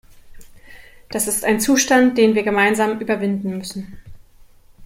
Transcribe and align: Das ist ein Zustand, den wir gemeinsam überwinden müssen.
Das 1.11 1.27
ist 1.27 1.45
ein 1.45 1.59
Zustand, 1.59 2.17
den 2.17 2.33
wir 2.33 2.41
gemeinsam 2.41 2.99
überwinden 2.99 3.59
müssen. 3.59 4.01